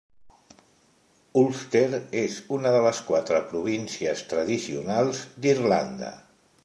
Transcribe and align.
Ulster 1.41 1.83
és 2.21 2.37
una 2.57 2.71
de 2.77 2.79
les 2.87 3.01
quatre 3.11 3.43
províncies 3.51 4.25
tradicionals 4.33 5.21
d'Irlanda. 5.45 6.11